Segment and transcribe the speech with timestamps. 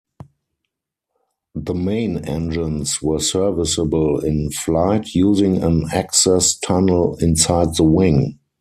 [1.53, 8.39] The main engines were serviceable in flight using an access tunnel inside the wing.